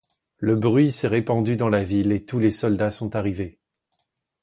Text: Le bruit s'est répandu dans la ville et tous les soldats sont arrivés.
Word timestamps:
Le 0.39 0.55
bruit 0.55 0.91
s'est 0.91 1.07
répandu 1.07 1.57
dans 1.57 1.69
la 1.69 1.83
ville 1.83 2.11
et 2.11 2.25
tous 2.25 2.39
les 2.39 2.49
soldats 2.49 2.89
sont 2.89 3.15
arrivés. 3.15 3.59